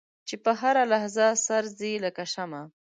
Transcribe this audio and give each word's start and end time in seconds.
چې 0.27 0.35
په 0.43 0.51
هره 0.61 0.83
لحظه 0.93 1.27
سر 1.45 1.63
ځي 1.79 1.93
لکه 2.05 2.23
شمع. 2.33 2.63